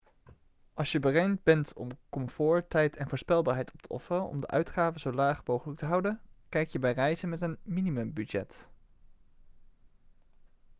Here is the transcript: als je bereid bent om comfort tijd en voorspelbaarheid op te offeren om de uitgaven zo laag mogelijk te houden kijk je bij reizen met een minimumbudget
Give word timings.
als 0.73 0.91
je 0.91 0.99
bereid 0.99 1.43
bent 1.43 1.73
om 1.73 1.89
comfort 2.09 2.69
tijd 2.69 2.95
en 2.95 3.09
voorspelbaarheid 3.09 3.71
op 3.71 3.81
te 3.81 3.87
offeren 3.89 4.27
om 4.27 4.41
de 4.41 4.47
uitgaven 4.47 4.99
zo 4.99 5.11
laag 5.11 5.45
mogelijk 5.45 5.79
te 5.79 5.85
houden 5.85 6.21
kijk 6.49 6.69
je 6.69 6.79
bij 6.79 6.93
reizen 6.93 7.29
met 7.29 7.41
een 7.41 7.57
minimumbudget 7.63 8.67